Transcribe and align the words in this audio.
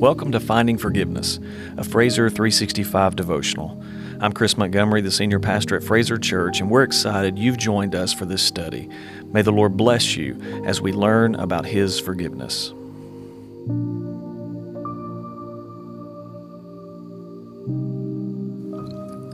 Welcome 0.00 0.32
to 0.32 0.40
Finding 0.40 0.78
Forgiveness, 0.78 1.38
a 1.76 1.84
Fraser 1.84 2.28
365 2.28 3.16
devotional. 3.16 3.82
I'm 4.20 4.32
Chris 4.32 4.56
Montgomery, 4.58 5.00
the 5.00 5.10
senior 5.10 5.40
pastor 5.40 5.76
at 5.76 5.82
Fraser 5.82 6.18
Church, 6.18 6.60
and 6.60 6.70
we're 6.70 6.82
excited 6.82 7.38
you've 7.38 7.56
joined 7.56 7.94
us 7.94 8.12
for 8.12 8.26
this 8.26 8.42
study. 8.42 8.90
May 9.26 9.42
the 9.42 9.50
Lord 9.50 9.76
bless 9.76 10.16
you 10.16 10.38
as 10.66 10.80
we 10.80 10.92
learn 10.92 11.34
about 11.36 11.64
His 11.64 11.98
forgiveness. 11.98 12.72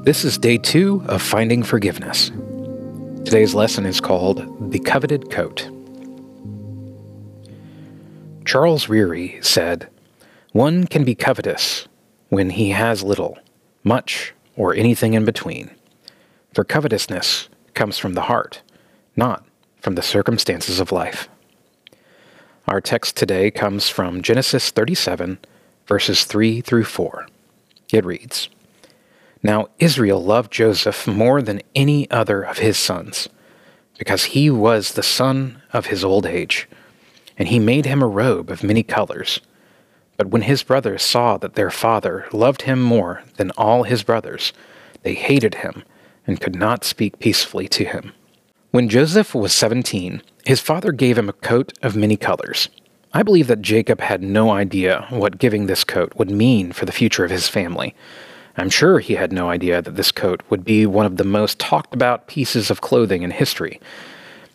This 0.04 0.24
is 0.24 0.38
day 0.38 0.58
two 0.58 1.02
of 1.06 1.20
Finding 1.20 1.64
Forgiveness. 1.64 2.30
Today's 3.24 3.54
lesson 3.54 3.86
is 3.86 4.00
called 4.00 4.70
The 4.70 4.78
Coveted 4.78 5.30
Coat. 5.30 5.68
Charles 8.46 8.86
Ryrie 8.86 9.44
said, 9.44 9.88
one 10.52 10.86
can 10.86 11.04
be 11.04 11.16
covetous 11.16 11.88
when 12.28 12.50
he 12.50 12.70
has 12.70 13.02
little, 13.02 13.38
much, 13.82 14.32
or 14.56 14.72
anything 14.72 15.14
in 15.14 15.24
between. 15.24 15.70
For 16.54 16.62
covetousness 16.62 17.48
comes 17.74 17.98
from 17.98 18.14
the 18.14 18.22
heart, 18.22 18.62
not 19.16 19.44
from 19.80 19.96
the 19.96 20.02
circumstances 20.02 20.78
of 20.78 20.92
life. 20.92 21.28
Our 22.68 22.80
text 22.80 23.16
today 23.16 23.50
comes 23.50 23.88
from 23.88 24.22
Genesis 24.22 24.70
37, 24.70 25.38
verses 25.86 26.24
3 26.24 26.60
through 26.60 26.84
4. 26.84 27.26
It 27.92 28.04
reads 28.04 28.48
Now 29.42 29.68
Israel 29.80 30.22
loved 30.22 30.52
Joseph 30.52 31.06
more 31.08 31.42
than 31.42 31.62
any 31.74 32.08
other 32.12 32.42
of 32.42 32.58
his 32.58 32.78
sons, 32.78 33.28
because 33.98 34.24
he 34.24 34.50
was 34.50 34.92
the 34.92 35.02
son 35.02 35.62
of 35.72 35.86
his 35.86 36.04
old 36.04 36.26
age, 36.26 36.68
and 37.38 37.48
he 37.48 37.58
made 37.58 37.86
him 37.86 38.02
a 38.02 38.06
robe 38.06 38.50
of 38.50 38.62
many 38.62 38.82
colors 38.82 39.40
but 40.16 40.28
when 40.28 40.42
his 40.42 40.62
brothers 40.62 41.02
saw 41.02 41.36
that 41.38 41.54
their 41.54 41.70
father 41.70 42.26
loved 42.32 42.62
him 42.62 42.80
more 42.80 43.22
than 43.36 43.50
all 43.52 43.82
his 43.82 44.02
brothers, 44.02 44.52
they 45.02 45.14
hated 45.14 45.56
him 45.56 45.84
and 46.26 46.40
could 46.40 46.56
not 46.56 46.84
speak 46.84 47.18
peacefully 47.18 47.68
to 47.68 47.84
him. 47.84 48.12
When 48.70 48.88
Joseph 48.88 49.34
was 49.34 49.52
seventeen, 49.52 50.22
his 50.44 50.60
father 50.60 50.92
gave 50.92 51.18
him 51.18 51.28
a 51.28 51.34
coat 51.34 51.72
of 51.82 51.96
many 51.96 52.16
colors. 52.16 52.68
I 53.12 53.22
believe 53.22 53.46
that 53.46 53.62
Jacob 53.62 54.00
had 54.00 54.22
no 54.22 54.50
idea 54.50 55.06
what 55.10 55.38
giving 55.38 55.66
this 55.66 55.84
coat 55.84 56.12
would 56.16 56.30
mean 56.30 56.72
for 56.72 56.84
the 56.84 56.92
future 56.92 57.24
of 57.24 57.30
his 57.30 57.48
family. 57.48 57.94
I'm 58.56 58.70
sure 58.70 58.98
he 58.98 59.14
had 59.14 59.32
no 59.32 59.50
idea 59.50 59.82
that 59.82 59.96
this 59.96 60.10
coat 60.10 60.42
would 60.48 60.64
be 60.64 60.86
one 60.86 61.06
of 61.06 61.16
the 61.16 61.24
most 61.24 61.58
talked 61.58 61.94
about 61.94 62.26
pieces 62.26 62.70
of 62.70 62.80
clothing 62.80 63.22
in 63.22 63.30
history. 63.30 63.80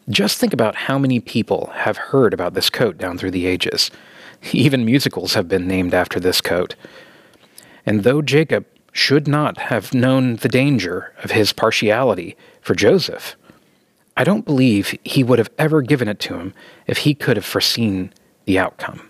Just 0.09 0.39
think 0.39 0.53
about 0.53 0.75
how 0.75 0.97
many 0.97 1.19
people 1.19 1.71
have 1.73 1.97
heard 1.97 2.33
about 2.33 2.53
this 2.53 2.69
coat 2.69 2.97
down 2.97 3.17
through 3.17 3.31
the 3.31 3.45
ages. 3.45 3.91
Even 4.51 4.85
musicals 4.85 5.35
have 5.35 5.47
been 5.47 5.67
named 5.67 5.93
after 5.93 6.19
this 6.19 6.41
coat. 6.41 6.75
And 7.85 8.03
though 8.03 8.21
Jacob 8.21 8.65
should 8.91 9.27
not 9.27 9.57
have 9.57 9.93
known 9.93 10.35
the 10.37 10.49
danger 10.49 11.13
of 11.23 11.31
his 11.31 11.53
partiality 11.53 12.35
for 12.61 12.75
Joseph, 12.75 13.35
I 14.17 14.23
don't 14.23 14.45
believe 14.45 14.97
he 15.03 15.23
would 15.23 15.39
have 15.39 15.51
ever 15.57 15.81
given 15.81 16.07
it 16.07 16.19
to 16.21 16.35
him 16.35 16.53
if 16.87 16.99
he 16.99 17.13
could 17.13 17.37
have 17.37 17.45
foreseen 17.45 18.13
the 18.45 18.59
outcome. 18.59 19.09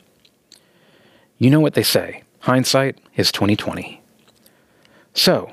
You 1.38 1.50
know 1.50 1.60
what 1.60 1.74
they 1.74 1.84
say, 1.84 2.24
hindsight 2.42 3.00
is 3.16 3.32
2020. 3.32 4.02
So, 5.14 5.52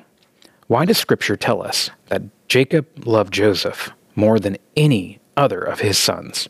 why 0.67 0.84
does 0.84 0.98
scripture 0.98 1.36
tell 1.36 1.62
us 1.62 1.91
that 2.08 2.23
Jacob 2.48 2.86
loved 3.06 3.33
Joseph 3.33 3.91
more 4.14 4.39
than 4.39 4.58
any 4.77 5.17
other 5.39 5.61
of 5.61 5.81
his 5.81 5.97
sons? 5.97 6.48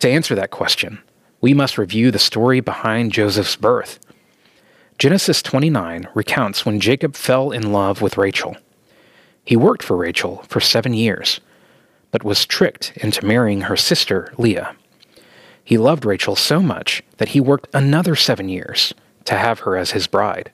To 0.00 0.08
answer 0.08 0.34
that 0.34 0.50
question, 0.50 1.00
we 1.40 1.54
must 1.54 1.78
review 1.78 2.10
the 2.10 2.18
story 2.18 2.60
behind 2.60 3.12
Joseph's 3.12 3.56
birth. 3.56 3.98
Genesis 4.98 5.42
29 5.42 6.08
recounts 6.14 6.64
when 6.64 6.80
Jacob 6.80 7.14
fell 7.14 7.50
in 7.50 7.72
love 7.72 8.00
with 8.00 8.16
Rachel. 8.16 8.56
He 9.44 9.56
worked 9.56 9.82
for 9.82 9.96
Rachel 9.96 10.44
for 10.48 10.60
seven 10.60 10.94
years, 10.94 11.40
but 12.10 12.24
was 12.24 12.46
tricked 12.46 12.92
into 12.96 13.24
marrying 13.24 13.62
her 13.62 13.76
sister, 13.76 14.32
Leah. 14.38 14.74
He 15.62 15.78
loved 15.78 16.04
Rachel 16.04 16.36
so 16.36 16.60
much 16.60 17.02
that 17.18 17.30
he 17.30 17.40
worked 17.40 17.68
another 17.74 18.16
seven 18.16 18.48
years 18.48 18.94
to 19.24 19.34
have 19.34 19.60
her 19.60 19.76
as 19.76 19.90
his 19.90 20.06
bride. 20.06 20.50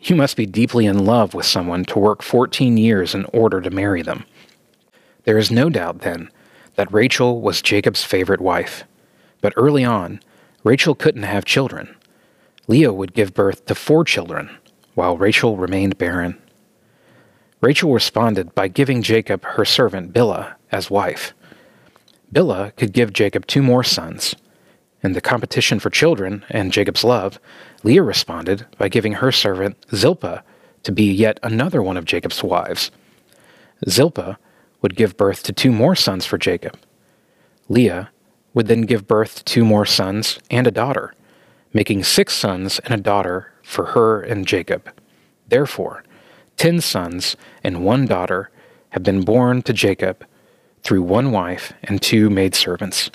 You 0.00 0.16
must 0.16 0.36
be 0.36 0.46
deeply 0.46 0.86
in 0.86 1.04
love 1.04 1.34
with 1.34 1.44
someone 1.44 1.84
to 1.86 1.98
work 1.98 2.22
14 2.22 2.76
years 2.76 3.14
in 3.14 3.24
order 3.26 3.60
to 3.60 3.70
marry 3.70 4.02
them. 4.02 4.24
There 5.24 5.38
is 5.38 5.50
no 5.50 5.68
doubt, 5.68 6.00
then, 6.00 6.30
that 6.78 6.92
Rachel 6.92 7.40
was 7.40 7.60
Jacob's 7.60 8.04
favorite 8.04 8.40
wife. 8.40 8.84
But 9.40 9.52
early 9.56 9.84
on, 9.84 10.20
Rachel 10.62 10.94
couldn't 10.94 11.24
have 11.24 11.44
children. 11.44 11.96
Leah 12.68 12.92
would 12.92 13.14
give 13.14 13.34
birth 13.34 13.66
to 13.66 13.74
four 13.74 14.04
children, 14.04 14.48
while 14.94 15.16
Rachel 15.16 15.56
remained 15.56 15.98
barren. 15.98 16.40
Rachel 17.60 17.92
responded 17.92 18.54
by 18.54 18.68
giving 18.68 19.02
Jacob 19.02 19.44
her 19.44 19.64
servant 19.64 20.12
Bilhah 20.12 20.54
as 20.70 20.88
wife. 20.88 21.34
Bilhah 22.32 22.76
could 22.76 22.92
give 22.92 23.12
Jacob 23.12 23.48
two 23.48 23.62
more 23.62 23.82
sons. 23.82 24.36
In 25.02 25.14
the 25.14 25.20
competition 25.20 25.80
for 25.80 25.90
children 25.90 26.44
and 26.48 26.70
Jacob's 26.70 27.02
love, 27.02 27.40
Leah 27.82 28.04
responded 28.04 28.66
by 28.78 28.88
giving 28.88 29.14
her 29.14 29.32
servant 29.32 29.76
Zilpah 29.92 30.44
to 30.84 30.92
be 30.92 31.10
yet 31.10 31.40
another 31.42 31.82
one 31.82 31.96
of 31.96 32.04
Jacob's 32.04 32.44
wives. 32.44 32.92
Zilpah 33.88 34.38
would 34.80 34.96
give 34.96 35.16
birth 35.16 35.42
to 35.44 35.52
two 35.52 35.72
more 35.72 35.96
sons 35.96 36.24
for 36.24 36.38
Jacob. 36.38 36.78
Leah 37.68 38.10
would 38.54 38.66
then 38.66 38.82
give 38.82 39.06
birth 39.06 39.36
to 39.36 39.44
two 39.44 39.64
more 39.64 39.86
sons 39.86 40.38
and 40.50 40.66
a 40.66 40.70
daughter, 40.70 41.14
making 41.72 42.04
six 42.04 42.34
sons 42.34 42.78
and 42.80 42.94
a 42.94 43.02
daughter 43.02 43.52
for 43.62 43.86
her 43.86 44.20
and 44.22 44.46
Jacob. 44.46 44.90
Therefore, 45.48 46.02
ten 46.56 46.80
sons 46.80 47.36
and 47.62 47.84
one 47.84 48.06
daughter 48.06 48.50
have 48.90 49.02
been 49.02 49.22
born 49.22 49.62
to 49.62 49.72
Jacob 49.72 50.24
through 50.82 51.02
one 51.02 51.32
wife 51.32 51.72
and 51.82 52.00
two 52.00 52.30
maidservants. 52.30 53.10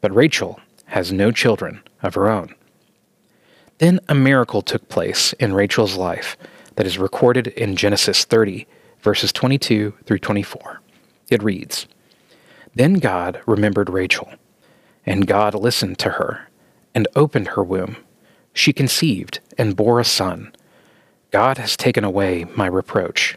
But 0.00 0.14
Rachel 0.14 0.60
has 0.86 1.12
no 1.12 1.30
children 1.30 1.82
of 2.02 2.14
her 2.14 2.28
own. 2.28 2.54
Then 3.78 4.00
a 4.08 4.14
miracle 4.14 4.62
took 4.62 4.88
place 4.88 5.32
in 5.34 5.54
Rachel's 5.54 5.96
life 5.96 6.36
that 6.76 6.86
is 6.86 6.98
recorded 6.98 7.48
in 7.48 7.76
Genesis 7.76 8.24
30, 8.24 8.66
verses 9.00 9.32
22 9.32 9.94
through 10.04 10.18
24. 10.18 10.80
It 11.30 11.42
reads 11.42 11.86
Then 12.74 12.94
God 12.94 13.40
remembered 13.46 13.88
Rachel 13.88 14.28
and 15.06 15.26
God 15.26 15.54
listened 15.54 15.98
to 15.98 16.10
her, 16.10 16.48
and 16.94 17.08
opened 17.16 17.48
her 17.48 17.64
womb. 17.64 17.96
She 18.52 18.72
conceived, 18.72 19.40
and 19.56 19.76
bore 19.76 20.00
a 20.00 20.04
son. 20.04 20.52
God 21.30 21.58
has 21.58 21.76
taken 21.76 22.04
away 22.04 22.44
my 22.56 22.66
reproach. 22.66 23.36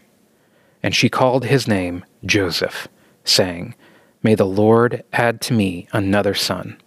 And 0.82 0.94
she 0.94 1.08
called 1.08 1.46
his 1.46 1.66
name 1.66 2.04
Joseph, 2.24 2.88
saying, 3.24 3.74
May 4.22 4.34
the 4.34 4.46
Lord 4.46 5.04
add 5.12 5.40
to 5.42 5.52
me 5.52 5.88
another 5.92 6.34
son. 6.34 6.80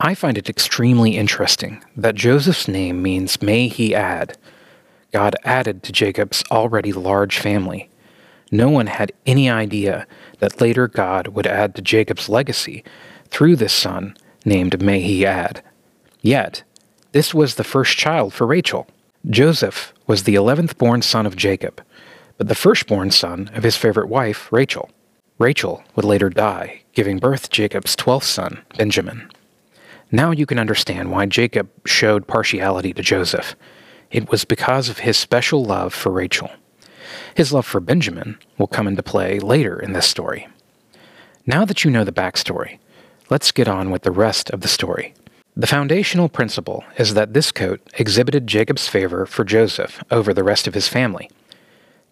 I 0.00 0.14
find 0.14 0.38
it 0.38 0.48
extremely 0.48 1.16
interesting 1.16 1.82
that 1.96 2.14
Joseph's 2.14 2.68
name 2.68 3.02
means 3.02 3.42
may 3.42 3.68
he 3.68 3.94
add. 3.94 4.36
God 5.12 5.36
added 5.44 5.82
to 5.84 5.92
Jacob's 5.92 6.44
already 6.50 6.92
large 6.92 7.38
family. 7.38 7.88
No 8.50 8.68
one 8.68 8.86
had 8.86 9.12
any 9.26 9.50
idea 9.50 10.06
that 10.38 10.60
later 10.60 10.86
God 10.86 11.28
would 11.28 11.46
add 11.46 11.74
to 11.74 11.82
Jacob's 11.82 12.28
legacy 12.28 12.84
through 13.28 13.56
this 13.56 13.72
son 13.72 14.16
named 14.44 14.80
add. 14.82 15.62
Yet, 16.20 16.62
this 17.12 17.34
was 17.34 17.54
the 17.54 17.64
first 17.64 17.96
child 17.96 18.32
for 18.32 18.46
Rachel. 18.46 18.86
Joseph 19.28 19.92
was 20.06 20.22
the 20.22 20.36
eleventh 20.36 20.78
born 20.78 21.02
son 21.02 21.26
of 21.26 21.36
Jacob, 21.36 21.82
but 22.38 22.48
the 22.48 22.54
firstborn 22.54 23.10
son 23.10 23.50
of 23.54 23.64
his 23.64 23.76
favorite 23.76 24.08
wife, 24.08 24.52
Rachel. 24.52 24.90
Rachel 25.38 25.82
would 25.94 26.04
later 26.04 26.30
die, 26.30 26.82
giving 26.92 27.18
birth 27.18 27.44
to 27.44 27.50
Jacob's 27.50 27.96
twelfth 27.96 28.26
son, 28.26 28.62
Benjamin. 28.78 29.30
Now 30.12 30.30
you 30.30 30.46
can 30.46 30.58
understand 30.58 31.10
why 31.10 31.26
Jacob 31.26 31.68
showed 31.84 32.28
partiality 32.28 32.92
to 32.92 33.02
Joseph. 33.02 33.56
It 34.10 34.30
was 34.30 34.44
because 34.44 34.88
of 34.88 34.98
his 34.98 35.16
special 35.16 35.64
love 35.64 35.92
for 35.92 36.12
Rachel. 36.12 36.50
His 37.34 37.52
love 37.52 37.66
for 37.66 37.80
Benjamin 37.80 38.38
will 38.58 38.66
come 38.66 38.86
into 38.86 39.02
play 39.02 39.38
later 39.38 39.78
in 39.78 39.92
this 39.92 40.06
story. 40.06 40.48
Now 41.46 41.64
that 41.64 41.84
you 41.84 41.90
know 41.90 42.04
the 42.04 42.12
backstory, 42.12 42.78
Let's 43.28 43.50
get 43.50 43.66
on 43.66 43.90
with 43.90 44.02
the 44.02 44.12
rest 44.12 44.50
of 44.50 44.60
the 44.60 44.68
story. 44.68 45.12
The 45.56 45.66
foundational 45.66 46.28
principle 46.28 46.84
is 46.96 47.14
that 47.14 47.34
this 47.34 47.50
coat 47.50 47.80
exhibited 47.94 48.46
Jacob's 48.46 48.86
favor 48.86 49.26
for 49.26 49.42
Joseph 49.42 50.04
over 50.12 50.32
the 50.32 50.44
rest 50.44 50.68
of 50.68 50.74
his 50.74 50.86
family. 50.86 51.28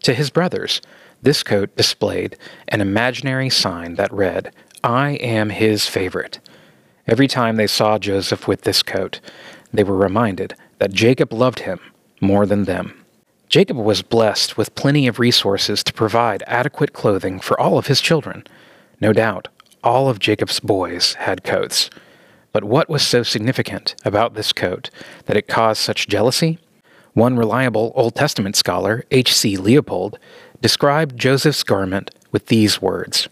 To 0.02 0.12
his 0.12 0.30
brothers, 0.30 0.80
this 1.22 1.44
coat 1.44 1.76
displayed 1.76 2.36
an 2.66 2.80
imaginary 2.80 3.48
sign 3.48 3.94
that 3.94 4.12
read, 4.12 4.52
I 4.82 5.10
am 5.12 5.50
his 5.50 5.86
favorite. 5.86 6.40
Every 7.06 7.28
time 7.28 7.56
they 7.56 7.68
saw 7.68 7.98
Joseph 7.98 8.48
with 8.48 8.62
this 8.62 8.82
coat, 8.82 9.20
they 9.72 9.84
were 9.84 9.96
reminded 9.96 10.56
that 10.80 10.92
Jacob 10.92 11.32
loved 11.32 11.60
him 11.60 11.78
more 12.20 12.44
than 12.44 12.64
them. 12.64 13.03
Jacob 13.54 13.76
was 13.76 14.02
blessed 14.02 14.56
with 14.56 14.74
plenty 14.74 15.06
of 15.06 15.20
resources 15.20 15.84
to 15.84 15.92
provide 15.92 16.42
adequate 16.48 16.92
clothing 16.92 17.38
for 17.38 17.60
all 17.60 17.78
of 17.78 17.86
his 17.86 18.00
children. 18.00 18.42
No 19.00 19.12
doubt, 19.12 19.46
all 19.84 20.08
of 20.08 20.18
Jacob's 20.18 20.58
boys 20.58 21.14
had 21.20 21.44
coats. 21.44 21.88
But 22.50 22.64
what 22.64 22.88
was 22.88 23.06
so 23.06 23.22
significant 23.22 23.94
about 24.04 24.34
this 24.34 24.52
coat 24.52 24.90
that 25.26 25.36
it 25.36 25.46
caused 25.46 25.80
such 25.80 26.08
jealousy? 26.08 26.58
One 27.12 27.36
reliable 27.36 27.92
Old 27.94 28.16
Testament 28.16 28.56
scholar, 28.56 29.04
H.C. 29.12 29.56
Leupold, 29.56 30.16
described 30.60 31.16
Joseph's 31.16 31.62
garment 31.62 32.10
with 32.32 32.46
these 32.46 32.82
words 32.82 33.28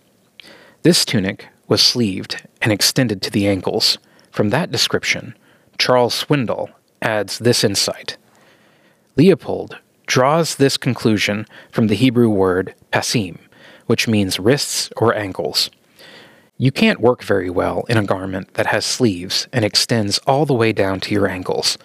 This 0.83 1.05
tunic 1.05 1.49
was 1.67 1.83
sleeved 1.83 2.47
and 2.61 2.71
extended 2.71 3.23
to 3.23 3.31
the 3.33 3.49
ankles. 3.49 3.99
From 4.31 4.51
that 4.51 4.71
description, 4.71 5.35
Charles 5.79 6.23
Swindoll 6.23 6.71
adds 7.03 7.41
this 7.41 7.65
insight. 7.65 8.17
Leupold 9.17 9.79
draws 10.13 10.57
this 10.57 10.77
conclusion 10.77 11.47
from 11.71 11.87
the 11.87 11.95
Hebrew 11.95 12.29
word 12.29 12.75
pasim, 12.93 13.39
which 13.87 14.07
means 14.07 14.39
wrists 14.39 14.91
or 14.99 15.15
ankles. 15.15 15.71
You 16.59 16.71
can't 16.71 17.01
work 17.01 17.23
very 17.23 17.49
well 17.49 17.85
in 17.89 17.97
a 17.97 18.05
garment 18.05 18.53
that 18.53 18.67
has 18.67 18.85
sleeves 18.85 19.49
and 19.55 19.65
extends 19.65 20.19
all 20.27 20.45
the 20.45 20.53
way 20.53 20.71
down 20.71 21.01
to 21.01 21.15
your 21.15 21.27
ankles, 21.27 21.79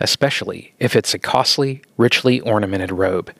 especially 0.00 0.72
if 0.80 0.96
it's 0.96 1.12
a 1.12 1.18
costly, 1.18 1.82
richly 1.98 2.40
ornamented 2.40 2.90
robe. 2.90 3.30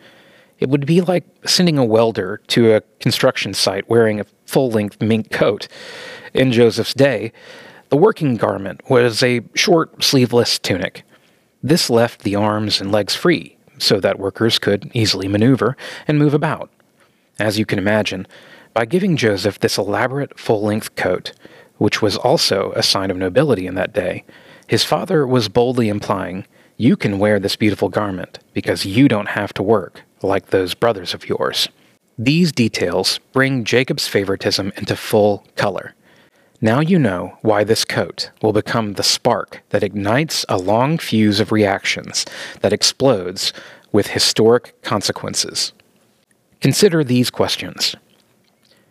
It 0.58 0.68
would 0.68 0.84
be 0.84 1.00
like 1.00 1.24
sending 1.46 1.78
a 1.78 1.84
welder 1.86 2.42
to 2.48 2.74
a 2.74 2.82
construction 3.00 3.54
site 3.54 3.88
wearing 3.88 4.20
a 4.20 4.26
full 4.44 4.70
length 4.70 5.00
mink 5.00 5.30
coat. 5.30 5.68
In 6.34 6.52
Joseph's 6.52 6.92
day, 6.92 7.32
the 7.88 7.96
working 7.96 8.36
garment 8.36 8.82
was 8.90 9.22
a 9.22 9.40
short, 9.54 10.04
sleeveless 10.04 10.58
tunic. 10.58 11.02
This 11.62 11.88
left 11.88 12.24
the 12.24 12.34
arms 12.34 12.78
and 12.78 12.92
legs 12.92 13.14
free, 13.14 13.56
so 13.78 14.00
that 14.00 14.18
workers 14.18 14.58
could 14.58 14.90
easily 14.94 15.28
maneuver 15.28 15.76
and 16.06 16.18
move 16.18 16.34
about. 16.34 16.70
As 17.38 17.58
you 17.58 17.66
can 17.66 17.78
imagine, 17.78 18.26
by 18.72 18.84
giving 18.84 19.16
Joseph 19.16 19.58
this 19.58 19.78
elaborate 19.78 20.38
full 20.38 20.62
length 20.62 20.94
coat, 20.96 21.32
which 21.78 22.02
was 22.02 22.16
also 22.16 22.72
a 22.72 22.82
sign 22.82 23.10
of 23.10 23.16
nobility 23.16 23.66
in 23.66 23.74
that 23.74 23.92
day, 23.92 24.24
his 24.66 24.84
father 24.84 25.26
was 25.26 25.48
boldly 25.48 25.88
implying, 25.88 26.46
You 26.76 26.96
can 26.96 27.18
wear 27.18 27.38
this 27.38 27.56
beautiful 27.56 27.88
garment 27.88 28.38
because 28.52 28.86
you 28.86 29.08
don't 29.08 29.28
have 29.28 29.52
to 29.54 29.62
work 29.62 30.02
like 30.22 30.46
those 30.46 30.74
brothers 30.74 31.14
of 31.14 31.28
yours. 31.28 31.68
These 32.18 32.52
details 32.52 33.18
bring 33.32 33.64
Jacob's 33.64 34.06
favoritism 34.06 34.72
into 34.76 34.96
full 34.96 35.44
color. 35.56 35.94
Now 36.64 36.80
you 36.80 36.98
know 36.98 37.36
why 37.42 37.62
this 37.62 37.84
coat 37.84 38.30
will 38.40 38.54
become 38.54 38.94
the 38.94 39.02
spark 39.02 39.62
that 39.68 39.82
ignites 39.82 40.46
a 40.48 40.56
long 40.56 40.96
fuse 40.96 41.38
of 41.38 41.52
reactions 41.52 42.24
that 42.62 42.72
explodes 42.72 43.52
with 43.92 44.06
historic 44.06 44.80
consequences. 44.80 45.74
Consider 46.62 47.04
these 47.04 47.28
questions 47.28 47.96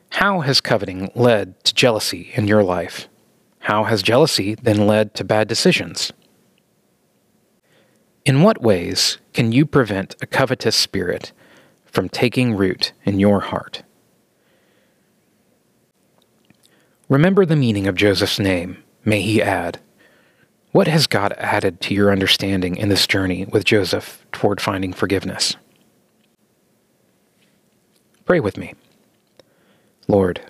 how 0.10 0.42
has 0.42 0.62
coveting 0.62 1.10
led 1.16 1.64
to 1.64 1.74
jealousy 1.74 2.30
in 2.36 2.48
your 2.48 2.64
life? 2.64 3.08
How 3.62 3.86
has 3.86 4.04
jealousy 4.04 4.54
then 4.54 4.86
led 4.86 5.16
to 5.16 5.24
bad 5.24 5.48
decisions? 5.48 6.14
In 8.24 8.44
what 8.44 8.62
ways 8.62 9.18
can 9.34 9.52
you 9.52 9.66
prevent 9.66 10.16
a 10.22 10.28
covetous 10.28 10.76
spirit 10.76 11.32
from 11.86 12.08
taking 12.08 12.56
root 12.56 12.94
in 13.04 13.20
your 13.20 13.40
heart? 13.40 13.82
Remember 17.10 17.46
the 17.46 17.56
meaning 17.56 17.88
of 17.88 17.96
Joseph's 17.96 18.40
name, 18.40 18.82
may 19.04 19.22
he 19.22 19.42
add. 19.42 19.80
What 20.72 20.88
has 20.88 21.06
God 21.06 21.34
added 21.38 21.82
to 21.82 21.94
your 21.94 22.12
understanding 22.12 22.76
in 22.78 22.90
this 22.90 23.06
journey 23.06 23.46
with 23.46 23.66
Joseph 23.66 24.26
toward 24.32 24.60
finding 24.60 24.94
forgiveness? 24.94 25.56
Pray 28.26 28.40
with 28.40 28.58
me. 28.58 28.74
Lord, 30.08 30.42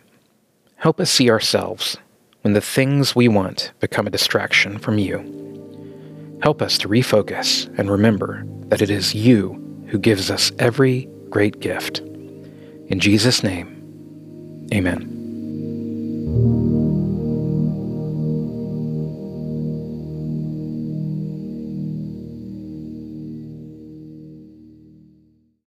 help 0.78 1.00
us 1.00 1.10
see 1.10 1.30
ourselves 1.30 1.98
when 2.42 2.54
the 2.54 2.62
things 2.62 3.16
we 3.16 3.28
want 3.28 3.72
become 3.80 4.08
a 4.08 4.12
distraction 4.12 4.78
from 4.78 4.98
you. 4.98 6.40
Help 6.44 6.62
us 6.62 6.78
to 6.78 6.88
refocus 6.88 7.68
and 7.78 7.90
remember 7.90 8.44
that 8.68 8.82
it 8.82 8.90
is 8.90 9.16
you 9.16 9.54
who 9.88 9.98
gives 9.98 10.30
us 10.30 10.52
every 10.60 11.10
great 11.30 11.60
gift. 11.60 12.00
In 12.88 13.00
Jesus' 13.00 13.44
name, 13.44 14.68
amen 14.74 15.12
thank 16.44 16.68
you. 16.68 16.73